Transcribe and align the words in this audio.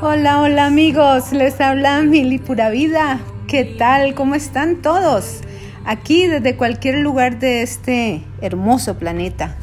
Hola, 0.00 0.40
hola 0.42 0.66
amigos, 0.66 1.32
les 1.32 1.60
habla 1.60 2.02
Mili 2.02 2.38
Pura 2.38 2.70
Vida. 2.70 3.18
¿Qué 3.48 3.64
tal? 3.64 4.14
¿Cómo 4.14 4.36
están 4.36 4.76
todos? 4.76 5.40
Aquí 5.84 6.28
desde 6.28 6.54
cualquier 6.56 6.98
lugar 6.98 7.40
de 7.40 7.62
este 7.62 8.22
hermoso 8.40 8.96
planeta. 8.98 9.56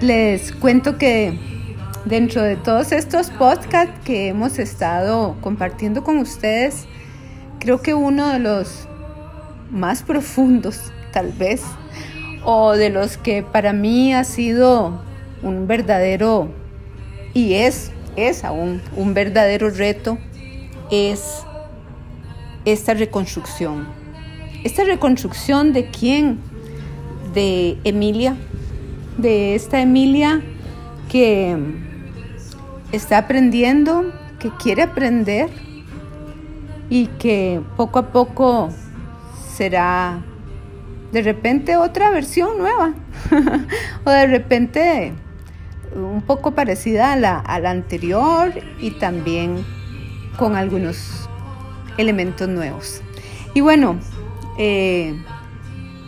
Les 0.00 0.52
cuento 0.52 0.98
que 0.98 1.36
dentro 2.04 2.42
de 2.42 2.54
todos 2.54 2.92
estos 2.92 3.30
podcasts 3.30 3.98
que 4.04 4.28
hemos 4.28 4.60
estado 4.60 5.36
compartiendo 5.40 6.04
con 6.04 6.18
ustedes, 6.18 6.86
creo 7.58 7.82
que 7.82 7.94
uno 7.94 8.28
de 8.28 8.38
los 8.38 8.86
más 9.70 10.04
profundos, 10.04 10.92
tal 11.12 11.32
vez, 11.32 11.62
o 12.44 12.72
de 12.72 12.90
los 12.90 13.16
que 13.16 13.42
para 13.42 13.72
mí 13.72 14.14
ha 14.14 14.24
sido 14.24 15.00
un 15.42 15.66
verdadero, 15.66 16.48
y 17.34 17.54
es, 17.54 17.92
es 18.16 18.44
aún 18.44 18.80
un 18.96 19.14
verdadero 19.14 19.70
reto, 19.70 20.18
es 20.90 21.44
esta 22.64 22.94
reconstrucción. 22.94 23.86
Esta 24.64 24.84
reconstrucción 24.84 25.72
de 25.72 25.90
quién? 25.90 26.40
De 27.34 27.78
Emilia, 27.84 28.36
de 29.16 29.54
esta 29.54 29.80
Emilia 29.80 30.42
que 31.08 31.56
está 32.92 33.18
aprendiendo, 33.18 34.12
que 34.38 34.50
quiere 34.50 34.82
aprender 34.82 35.48
y 36.90 37.06
que 37.06 37.60
poco 37.76 37.98
a 37.98 38.08
poco 38.12 38.70
será 39.56 40.22
de 41.12 41.22
repente 41.22 41.76
otra 41.76 42.10
versión 42.10 42.58
nueva 42.58 42.92
o 44.04 44.10
de 44.10 44.26
repente 44.26 45.12
un 45.94 46.22
poco 46.22 46.52
parecida 46.52 47.12
a 47.12 47.16
la, 47.16 47.38
a 47.38 47.60
la 47.60 47.70
anterior 47.70 48.52
y 48.78 48.92
también 48.92 49.64
con 50.36 50.54
algunos 50.56 51.28
elementos 51.96 52.48
nuevos. 52.48 53.02
Y 53.54 53.60
bueno, 53.60 53.98
eh, 54.58 55.14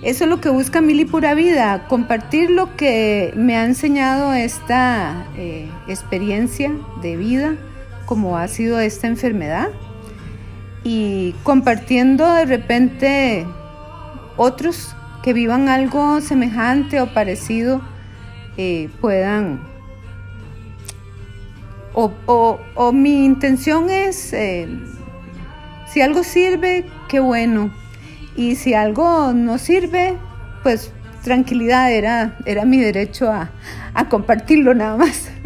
eso 0.03 0.25
es 0.25 0.31
lo 0.31 0.41
que 0.41 0.49
busca 0.49 0.81
Mili 0.81 1.05
Pura 1.05 1.35
Vida, 1.35 1.87
compartir 1.89 2.51
lo 2.51 2.77
que 2.77 3.33
me 3.37 3.57
ha 3.57 3.65
enseñado 3.65 4.33
esta 4.33 5.27
eh, 5.37 5.69
experiencia 5.89 6.73
de 7.03 7.17
vida, 7.17 7.57
como 8.07 8.39
ha 8.39 8.49
sido 8.49 8.81
esta 8.81 9.09
enfermedad, 9.09 9.69
y 10.85 11.35
compartiendo 11.43 12.33
de 12.33 12.47
repente 12.47 13.47
otros 14.37 14.97
que 15.23 15.33
vivan 15.33 15.69
algo 15.69 16.21
semejante 16.21 17.01
o 17.01 17.13
parecido 17.13 17.81
eh, 18.57 18.89
puedan 19.01 19.61
o, 21.93 22.13
o, 22.75 22.93
mi 22.93 23.25
intención 23.25 23.91
es 23.91 24.33
eh, 24.33 24.69
si 25.93 26.01
algo 26.01 26.23
sirve 26.23 26.87
qué 27.09 27.19
bueno. 27.19 27.71
Y 28.37 28.55
si 28.55 28.75
algo 28.75 29.33
no 29.35 29.59
sirve 29.59 30.17
pues 30.63 30.93
tranquilidad 31.25 31.93
era, 31.93 32.39
era 32.47 32.65
mi 32.65 32.79
derecho 32.79 33.31
a, 33.31 33.51
a 33.93 34.09
compartirlo 34.09 34.75
nada 34.75 34.97
más. 34.97 35.31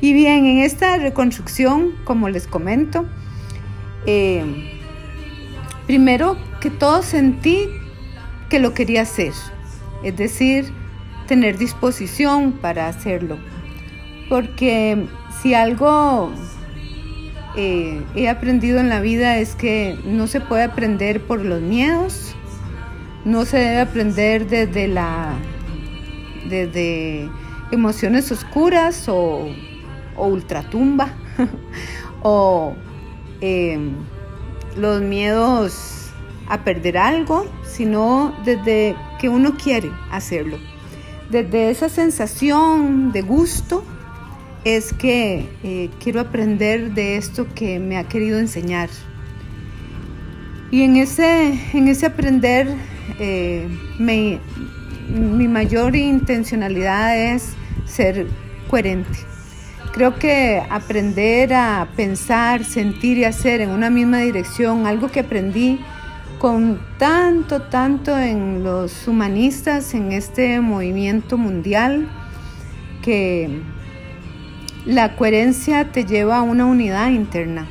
Y 0.00 0.12
bien 0.12 0.46
en 0.46 0.58
esta 0.58 0.96
reconstrucción 0.96 1.92
como 2.04 2.28
les 2.28 2.46
comento 2.46 3.04
eh, 4.06 4.44
primero 5.86 6.36
que 6.60 6.70
todo 6.70 7.02
sentí 7.02 7.68
que 8.48 8.58
lo 8.58 8.74
quería 8.74 9.02
hacer, 9.02 9.32
es 10.02 10.16
decir, 10.16 10.72
tener 11.26 11.58
disposición 11.58 12.52
para 12.52 12.88
hacerlo. 12.88 13.38
Porque 14.28 15.06
si 15.40 15.54
algo 15.54 16.32
eh, 17.56 18.02
he 18.14 18.28
aprendido 18.28 18.80
en 18.80 18.88
la 18.88 19.00
vida 19.00 19.38
es 19.38 19.54
que 19.54 19.98
no 20.04 20.26
se 20.26 20.40
puede 20.40 20.64
aprender 20.64 21.20
por 21.22 21.44
los 21.44 21.60
miedos, 21.60 22.34
no 23.24 23.44
se 23.44 23.58
debe 23.58 23.80
aprender 23.80 24.46
desde 24.48 24.88
la 24.88 25.34
desde 26.48 27.28
emociones 27.70 28.32
oscuras 28.32 29.06
o, 29.08 29.48
ultratumba 30.16 31.10
o 32.22 32.74
eh, 33.40 33.78
los 34.76 35.02
miedos 35.02 35.97
a 36.48 36.64
perder 36.64 36.96
algo, 36.98 37.46
sino 37.64 38.34
desde 38.44 38.96
que 39.20 39.28
uno 39.28 39.56
quiere 39.56 39.90
hacerlo. 40.10 40.58
Desde 41.30 41.70
esa 41.70 41.88
sensación 41.88 43.12
de 43.12 43.22
gusto 43.22 43.84
es 44.64 44.92
que 44.92 45.46
eh, 45.62 45.90
quiero 46.02 46.20
aprender 46.20 46.94
de 46.94 47.16
esto 47.16 47.46
que 47.54 47.78
me 47.78 47.98
ha 47.98 48.04
querido 48.04 48.38
enseñar. 48.38 48.88
Y 50.70 50.82
en 50.82 50.96
ese, 50.96 51.58
en 51.72 51.88
ese 51.88 52.06
aprender, 52.06 52.68
eh, 53.18 53.68
mi 53.98 55.48
mayor 55.48 55.96
intencionalidad 55.96 57.34
es 57.34 57.54
ser 57.86 58.26
coherente. 58.68 59.18
Creo 59.92 60.18
que 60.18 60.62
aprender 60.70 61.54
a 61.54 61.88
pensar, 61.96 62.64
sentir 62.64 63.18
y 63.18 63.24
hacer 63.24 63.60
en 63.60 63.70
una 63.70 63.90
misma 63.90 64.18
dirección, 64.18 64.86
algo 64.86 65.08
que 65.08 65.20
aprendí 65.20 65.80
con 66.38 66.80
tanto, 66.98 67.62
tanto 67.62 68.16
en 68.16 68.62
los 68.62 69.08
humanistas, 69.08 69.94
en 69.94 70.12
este 70.12 70.60
movimiento 70.60 71.36
mundial, 71.36 72.08
que 73.02 73.60
la 74.86 75.16
coherencia 75.16 75.90
te 75.90 76.04
lleva 76.04 76.38
a 76.38 76.42
una 76.42 76.66
unidad 76.66 77.10
interna 77.10 77.66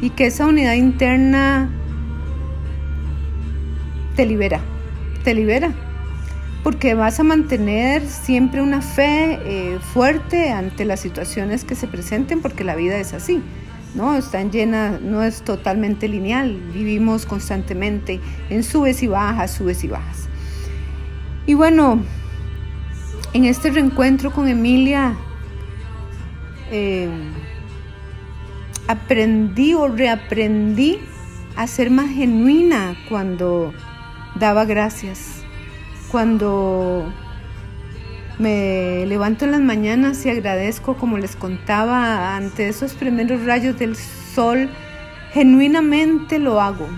y 0.00 0.10
que 0.10 0.26
esa 0.26 0.46
unidad 0.46 0.74
interna 0.74 1.70
te 4.16 4.24
libera, 4.26 4.60
te 5.22 5.34
libera, 5.34 5.72
porque 6.62 6.94
vas 6.94 7.20
a 7.20 7.22
mantener 7.22 8.06
siempre 8.06 8.62
una 8.62 8.80
fe 8.80 9.38
eh, 9.44 9.78
fuerte 9.78 10.50
ante 10.50 10.84
las 10.84 11.00
situaciones 11.00 11.64
que 11.64 11.74
se 11.74 11.86
presenten, 11.86 12.40
porque 12.40 12.64
la 12.64 12.74
vida 12.76 12.98
es 12.98 13.12
así. 13.12 13.42
¿No? 13.94 14.14
Están 14.16 14.50
llenas, 14.50 15.00
no 15.00 15.22
es 15.22 15.42
totalmente 15.42 16.08
lineal, 16.08 16.56
vivimos 16.72 17.26
constantemente 17.26 18.20
en 18.48 18.62
subes 18.62 19.02
y 19.02 19.06
bajas, 19.06 19.52
subes 19.52 19.84
y 19.84 19.88
bajas. 19.88 20.28
Y 21.46 21.54
bueno, 21.54 22.02
en 23.32 23.44
este 23.44 23.70
reencuentro 23.70 24.30
con 24.30 24.48
Emilia, 24.48 25.16
eh, 26.70 27.08
aprendí 28.86 29.74
o 29.74 29.88
reaprendí 29.88 30.98
a 31.56 31.66
ser 31.66 31.90
más 31.90 32.10
genuina 32.10 32.96
cuando 33.08 33.72
daba 34.36 34.64
gracias, 34.64 35.42
cuando 36.10 37.12
me 38.40 39.04
levanto 39.06 39.44
en 39.44 39.50
las 39.50 39.60
mañanas 39.60 40.24
y 40.24 40.30
agradezco, 40.30 40.96
como 40.96 41.18
les 41.18 41.36
contaba, 41.36 42.36
ante 42.36 42.68
esos 42.68 42.94
primeros 42.94 43.44
rayos 43.44 43.78
del 43.78 43.96
sol, 43.96 44.70
genuinamente 45.34 46.38
lo 46.38 46.58
hago. 46.58 46.88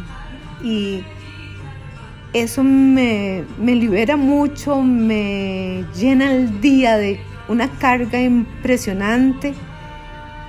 Y 0.62 1.02
eso 2.32 2.62
me, 2.62 3.42
me 3.58 3.74
libera 3.74 4.16
mucho, 4.16 4.82
me 4.82 5.84
llena 5.96 6.30
el 6.32 6.60
día 6.60 6.96
de 6.96 7.18
una 7.48 7.68
carga 7.68 8.22
impresionante, 8.22 9.52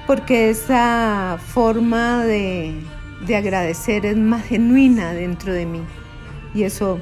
porque 0.05 0.51
esa 0.51 1.39
forma 1.43 2.23
de, 2.23 2.75
de 3.25 3.35
agradecer 3.35 4.05
es 4.05 4.15
más 4.15 4.45
genuina 4.45 5.13
dentro 5.13 5.53
de 5.53 5.65
mí. 5.65 5.81
Y 6.53 6.63
eso 6.63 6.99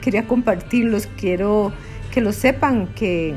quería 0.00 0.28
compartirlos, 0.28 1.08
quiero 1.18 1.72
que 2.16 2.22
lo 2.22 2.32
sepan, 2.32 2.86
que, 2.94 3.34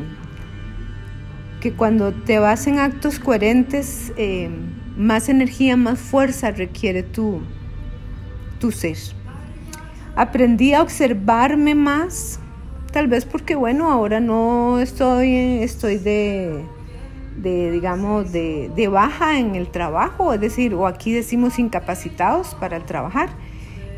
que 1.60 1.74
cuando 1.74 2.14
te 2.14 2.40
vas 2.40 2.66
en 2.66 2.80
actos 2.80 3.20
coherentes, 3.20 4.14
eh, 4.16 4.50
más 4.96 5.28
energía, 5.28 5.76
más 5.76 6.00
fuerza 6.00 6.52
requiere 6.52 7.04
tu, 7.04 7.42
tu 8.58 8.72
ser. 8.72 8.96
Aprendí 10.16 10.74
a 10.74 10.82
observarme 10.82 11.76
más, 11.76 12.40
tal 12.94 13.10
vez 13.10 13.26
porque, 13.26 13.56
bueno, 13.56 13.92
ahora 13.92 14.22
no 14.22 14.80
estoy, 14.80 15.36
estoy 15.62 15.98
de, 15.98 16.64
de 17.36 17.72
digamos, 17.72 18.32
de, 18.32 18.72
de 18.78 18.88
baja 18.88 19.40
en 19.40 19.56
el 19.56 19.68
trabajo, 19.68 20.32
es 20.32 20.40
decir, 20.40 20.74
o 20.74 20.88
aquí 20.88 21.12
decimos 21.12 21.60
incapacitados 21.60 22.56
para 22.56 22.80
trabajar. 22.86 23.28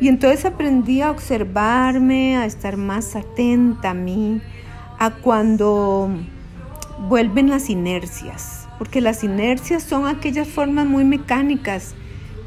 Y 0.00 0.08
entonces 0.08 0.44
aprendí 0.44 1.02
a 1.02 1.12
observarme, 1.12 2.36
a 2.36 2.46
estar 2.46 2.76
más 2.76 3.14
atenta 3.14 3.90
a 3.90 3.94
mí, 3.94 4.42
a 5.02 5.10
cuando 5.10 6.10
vuelven 7.08 7.50
las 7.50 7.70
inercias, 7.70 8.68
porque 8.78 9.00
las 9.00 9.24
inercias 9.24 9.82
son 9.82 10.06
aquellas 10.06 10.46
formas 10.46 10.86
muy 10.86 11.02
mecánicas 11.02 11.96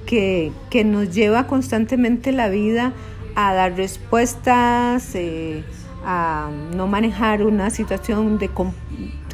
que, 0.06 0.54
que 0.70 0.86
nos 0.86 1.14
lleva 1.14 1.48
constantemente 1.48 2.32
la 2.32 2.48
vida 2.48 2.94
a 3.36 3.54
dar 3.54 3.76
respuestas, 3.76 5.16
eh, 5.16 5.66
a 6.06 6.50
no 6.74 6.88
manejar 6.88 7.44
una 7.44 7.72
situación 7.72 8.38
de 8.38 8.50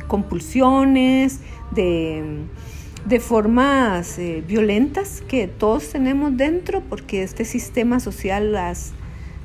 compulsiones, 0.08 1.42
de, 1.70 2.24
de 3.06 3.20
formas 3.20 4.18
eh, 4.18 4.44
violentas 4.48 5.22
que 5.28 5.48
todos 5.48 5.90
tenemos 5.90 6.36
dentro, 6.38 6.82
porque 6.90 7.22
este 7.22 7.46
sistema 7.46 8.00
social 8.00 8.52
las, 8.52 8.94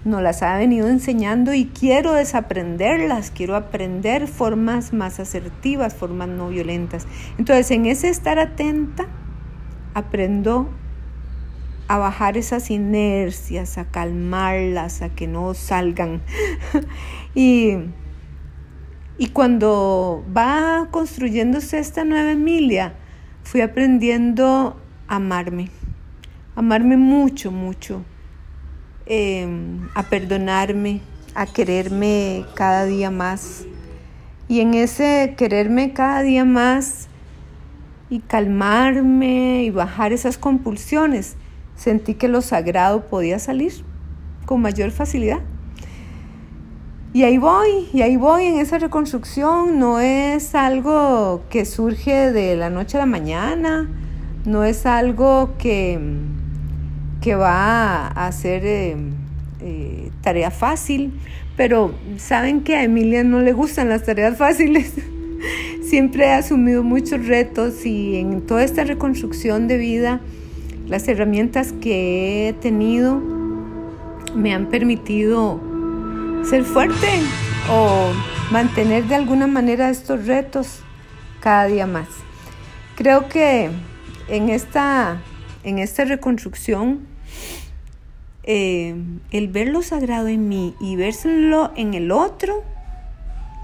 nos 0.07 0.23
las 0.23 0.43
ha 0.43 0.57
venido 0.57 0.89
enseñando 0.89 1.53
y 1.53 1.67
quiero 1.67 2.13
desaprenderlas, 2.13 3.33
quiero 3.33 3.57
aprender 3.57 4.29
formas 4.29 4.93
más 4.93 5.19
asertivas, 5.19 5.95
formas 5.95 6.29
no 6.29 6.49
violentas. 6.49 7.07
Entonces, 7.39 7.71
en 7.73 7.87
ese 7.87 8.09
estar 8.09 8.39
atenta, 8.39 9.07
aprendo 9.95 10.71
a 11.89 11.99
bajar 11.99 12.37
esas 12.37 12.71
inercias, 12.71 13.79
a 13.79 13.87
calmarlas, 13.87 15.03
a 15.03 15.09
que 15.09 15.27
no 15.27 15.55
salgan. 15.55 16.23
y, 17.35 17.75
y 19.19 19.27
cuando 19.33 20.25
va 20.35 20.87
construyéndose 20.93 21.81
esta 21.81 22.05
nueva 22.05 22.31
Emilia, 22.31 22.95
fui 23.43 23.61
aprendiendo 23.61 24.81
a 25.09 25.17
amarme, 25.17 25.69
amarme 26.55 26.97
mucho, 26.97 27.51
mucho, 27.51 28.05
em, 29.07 29.89
a 29.95 30.03
perdonarme, 30.05 31.01
a 31.35 31.47
quererme 31.47 32.45
cada 32.55 32.85
día 32.85 33.11
más. 33.11 33.65
Y 34.49 34.61
en 34.61 34.75
ese 34.75 35.35
quererme 35.37 35.93
cada 35.93 36.23
día 36.23 36.45
más 36.45 37.09
y 38.11 38.21
calmarme 38.21 39.65
y 39.65 39.71
bajar 39.71 40.13
esas 40.13 40.39
compulsiones, 40.39 41.37
sentí 41.75 42.15
que 42.15 42.29
lo 42.29 42.41
sagrado 42.41 43.07
podía 43.07 43.39
salir 43.39 43.73
con 44.45 44.61
mayor 44.61 44.91
facilidad. 44.91 45.41
Y 47.13 47.23
ahí 47.23 47.39
voy, 47.39 47.89
y 47.95 48.03
ahí 48.03 48.17
voy 48.17 48.45
en 48.45 48.59
esa 48.59 48.79
reconstrucción. 48.79 49.79
No 49.79 50.01
es 50.01 50.55
algo 50.55 51.45
que 51.49 51.65
surge 51.65 52.31
de 52.31 52.57
la 52.57 52.69
noche 52.69 52.99
a 52.99 53.01
la 53.01 53.07
mañana, 53.07 53.89
no 54.45 54.65
es 54.65 54.85
algo 54.85 55.55
que, 55.57 55.99
que 57.27 57.35
va 57.35 58.07
a 58.07 58.31
ser 58.31 58.65
eh, 58.65 58.97
eh, 59.61 60.11
tarea 60.23 60.53
fácil, 60.53 61.13
pero 61.57 61.93
saben 62.19 62.61
que 62.61 62.77
a 62.77 62.85
Emilia 62.85 63.25
no 63.25 63.41
le 63.41 63.53
gustan 63.53 63.89
las 63.89 64.05
tareas 64.05 64.39
fáciles. 64.45 64.93
Siempre 65.83 66.27
he 66.27 66.33
asumido 66.33 66.85
muchos 66.85 67.27
retos 67.27 67.85
y 67.85 68.15
en 68.19 68.43
toda 68.43 68.63
esta 68.63 68.85
reconstrucción 68.85 69.67
de 69.67 69.77
vida 69.77 70.21
las 70.87 71.09
herramientas 71.09 71.73
que 71.73 72.49
he 72.49 72.53
tenido 72.53 73.21
me 74.37 74.55
han 74.55 74.67
permitido 74.67 75.61
ser 76.45 76.63
fuerte 76.63 77.09
o 77.69 78.13
mantener 78.53 79.03
de 79.09 79.17
alguna 79.17 79.49
manera 79.49 79.91
estos 79.91 80.27
retos 80.27 80.79
cada 81.41 81.67
día 81.67 81.89
más. 81.89 82.07
Creo 82.95 83.29
que 83.29 83.69
en 84.29 84.49
esta, 84.49 85.21
en 85.65 85.81
esta 85.81 86.05
reconstrucción, 86.05 87.16
eh, 88.47 88.95
el 89.33 89.49
ver 89.49 89.69
lo 89.69 89.83
sagrado 89.83 90.29
en 90.29 90.49
mí 90.49 90.75
y 90.81 90.97
verlo 90.97 91.73
en 91.77 91.95
el 91.95 92.13
otro, 92.13 92.63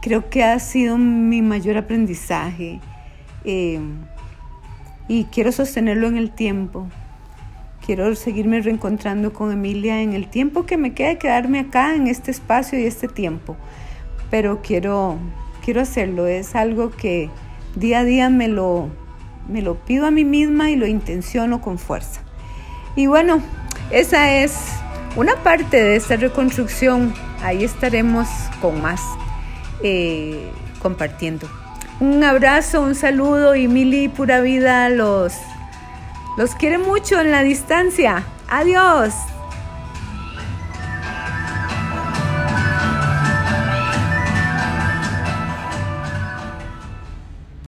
creo 0.03 0.29
que 0.29 0.43
ha 0.43 0.59
sido 0.59 0.99
mi 0.99 1.41
mayor 1.41 1.77
aprendizaje. 1.77 2.81
Eh, 3.45 3.81
y 5.09 5.25
quiero 5.25 5.53
sostenerlo 5.53 6.09
en 6.09 6.17
el 6.17 6.31
tiempo. 6.31 6.89
Quiero 7.85 8.15
seguirme 8.15 8.61
reencontrando 8.61 9.33
con 9.33 9.53
Emilia 9.53 10.03
en 10.03 10.13
el 10.13 10.29
tiempo 10.29 10.67
que 10.67 10.77
me 10.77 10.95
quede 10.95 11.19
quedarme 11.19 11.61
acá 11.61 11.95
en 11.95 12.07
este 12.07 12.31
espacio 12.31 12.79
y 12.79 12.85
este 12.85 13.09
tiempo. 13.09 13.57
Pero 14.31 14.63
quiero, 14.63 15.19
quiero 15.65 15.81
hacerlo. 15.81 16.27
Es 16.27 16.55
algo 16.55 16.91
que 16.91 17.31
día 17.77 18.01
a 18.01 18.05
día 18.05 18.31
me 18.31 18.49
lo, 18.49 18.89
me 19.49 19.63
lo 19.63 19.77
pido 19.77 20.07
a 20.07 20.11
mí 20.11 20.25
misma 20.25 20.71
y 20.71 20.77
lo 20.77 20.87
intenciono 20.87 21.61
con 21.61 21.79
fuerza. 21.79 22.21
Y 22.95 23.07
bueno, 23.07 23.43
esa 23.93 24.33
es 24.33 24.55
una 25.17 25.37
parte 25.37 25.83
de 25.83 25.97
esta 25.97 26.17
reconstrucción. 26.17 27.15
Ahí 27.43 27.65
estaremos 27.65 28.29
con 28.61 28.81
más 28.81 29.01
eh, 29.83 30.51
compartiendo. 30.81 31.49
Un 32.01 32.25
abrazo, 32.25 32.81
un 32.81 32.95
saludo 32.95 33.55
y 33.55 33.69
mili 33.69 34.09
pura 34.09 34.41
vida 34.41 34.89
los 34.89 35.35
los 36.37 36.55
quiere 36.55 36.79
mucho 36.79 37.21
en 37.21 37.31
la 37.31 37.43
distancia. 37.43 38.25
Adiós. 38.49 39.15